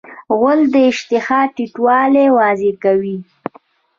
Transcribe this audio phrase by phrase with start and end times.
[0.37, 3.17] غول د اشتها ټیټوالی واضح کوي.